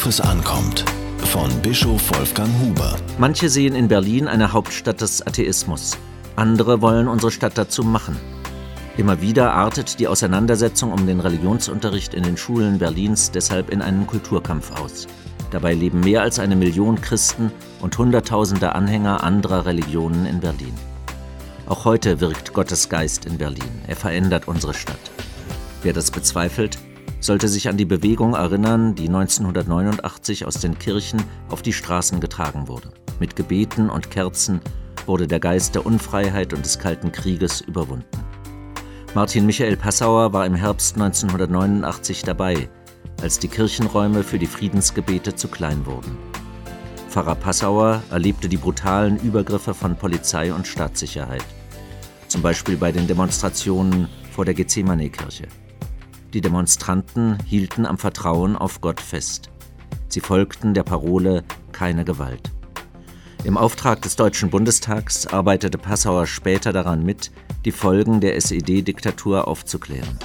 [0.00, 0.86] Worauf es ankommt.
[1.26, 2.96] Von Bischof Wolfgang Huber.
[3.18, 5.98] Manche sehen in Berlin eine Hauptstadt des Atheismus.
[6.36, 8.16] Andere wollen unsere Stadt dazu machen.
[8.96, 14.06] Immer wieder artet die Auseinandersetzung um den Religionsunterricht in den Schulen Berlins deshalb in einen
[14.06, 15.06] Kulturkampf aus.
[15.50, 20.72] Dabei leben mehr als eine Million Christen und Hunderttausende Anhänger anderer Religionen in Berlin.
[21.66, 23.82] Auch heute wirkt Gottes Geist in Berlin.
[23.86, 25.10] Er verändert unsere Stadt.
[25.82, 26.78] Wer das bezweifelt,
[27.20, 32.66] sollte sich an die Bewegung erinnern, die 1989 aus den Kirchen auf die Straßen getragen
[32.66, 32.90] wurde.
[33.20, 34.60] Mit Gebeten und Kerzen
[35.06, 38.06] wurde der Geist der Unfreiheit und des Kalten Krieges überwunden.
[39.14, 42.68] Martin Michael Passauer war im Herbst 1989 dabei,
[43.20, 46.16] als die Kirchenräume für die Friedensgebete zu klein wurden.
[47.08, 51.44] Pfarrer Passauer erlebte die brutalen Übergriffe von Polizei und Staatssicherheit,
[52.28, 55.48] zum Beispiel bei den Demonstrationen vor der Gethsemane-Kirche.
[56.32, 59.50] Die Demonstranten hielten am Vertrauen auf Gott fest.
[60.08, 61.42] Sie folgten der Parole
[61.72, 62.52] keine Gewalt.
[63.42, 67.32] Im Auftrag des Deutschen Bundestags arbeitete Passauer später daran mit,
[67.64, 70.18] die Folgen der SED-Diktatur aufzuklären.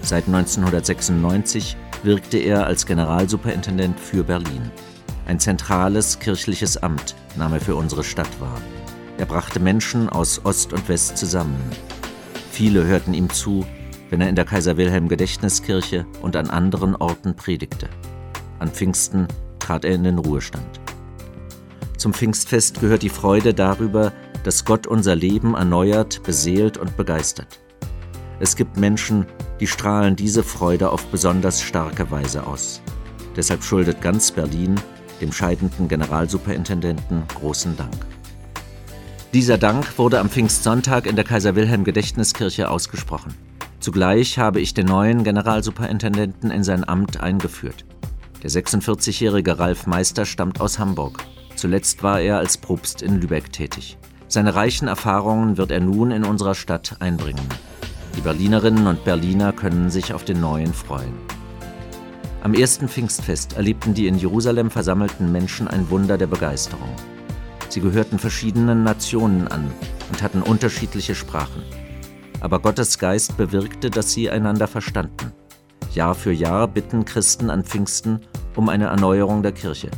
[0.00, 4.70] Seit 1996 wirkte er als Generalsuperintendent für Berlin.
[5.26, 8.60] Ein zentrales kirchliches Amt nahm er für unsere Stadt wahr.
[9.18, 11.58] Er brachte Menschen aus Ost und West zusammen.
[12.52, 13.66] Viele hörten ihm zu,
[14.10, 17.88] wenn er in der Kaiser Wilhelm Gedächtniskirche und an anderen Orten predigte.
[18.58, 19.26] An Pfingsten
[19.58, 20.80] trat er in den Ruhestand.
[21.96, 24.12] Zum Pfingstfest gehört die Freude darüber,
[24.44, 27.60] dass Gott unser Leben erneuert, beseelt und begeistert.
[28.38, 29.26] Es gibt Menschen,
[29.60, 32.82] die strahlen diese Freude auf besonders starke Weise aus.
[33.34, 34.76] Deshalb schuldet ganz Berlin
[35.20, 38.06] dem scheidenden Generalsuperintendenten großen Dank.
[39.32, 43.34] Dieser Dank wurde am Pfingstsonntag in der Kaiser Wilhelm Gedächtniskirche ausgesprochen.
[43.86, 47.84] Zugleich habe ich den neuen Generalsuperintendenten in sein Amt eingeführt.
[48.42, 51.22] Der 46-jährige Ralf Meister stammt aus Hamburg.
[51.54, 53.96] Zuletzt war er als Propst in Lübeck tätig.
[54.26, 57.46] Seine reichen Erfahrungen wird er nun in unserer Stadt einbringen.
[58.16, 61.14] Die Berlinerinnen und Berliner können sich auf den neuen freuen.
[62.42, 66.90] Am ersten Pfingstfest erlebten die in Jerusalem versammelten Menschen ein Wunder der Begeisterung.
[67.68, 69.70] Sie gehörten verschiedenen Nationen an
[70.10, 71.62] und hatten unterschiedliche Sprachen.
[72.40, 75.32] Aber Gottes Geist bewirkte, dass sie einander verstanden.
[75.92, 78.20] Jahr für Jahr bitten Christen an Pfingsten
[78.54, 79.90] um eine Erneuerung der Kirche.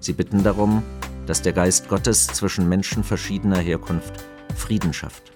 [0.00, 0.82] Sie bitten darum,
[1.26, 4.12] dass der Geist Gottes zwischen Menschen verschiedener Herkunft
[4.56, 5.32] Frieden schafft.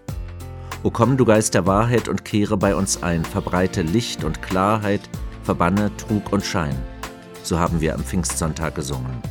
[0.83, 5.09] O komm, du Geist der Wahrheit, und kehre bei uns ein, verbreite Licht und Klarheit,
[5.45, 6.77] verbanne Trug und Schein.
[7.43, 9.23] So haben wir am Pfingstsonntag gesungen.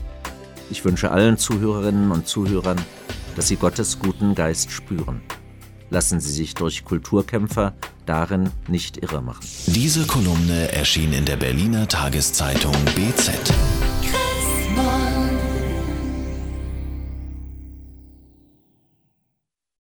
[0.69, 2.79] Ich wünsche allen Zuhörerinnen und Zuhörern,
[3.35, 5.21] dass sie Gottes guten Geist spüren.
[5.91, 7.73] Lassen Sie sich durch Kulturkämpfer
[8.05, 9.45] darin nicht irre machen.
[9.67, 13.33] Diese Kolumne erschien in der Berliner Tageszeitung BZ.